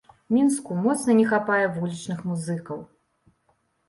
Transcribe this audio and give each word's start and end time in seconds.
Мінску 0.35 0.77
моцна 0.85 1.15
не 1.19 1.25
хапае 1.31 1.59
вулічных 1.75 2.23
музыкаў. 2.31 2.81